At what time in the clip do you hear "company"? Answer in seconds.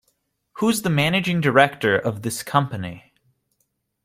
2.41-3.13